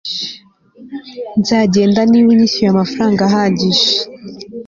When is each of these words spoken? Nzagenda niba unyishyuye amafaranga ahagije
Nzagenda 1.39 1.99
niba 2.09 2.27
unyishyuye 2.33 2.69
amafaranga 2.71 3.21
ahagije 3.29 3.87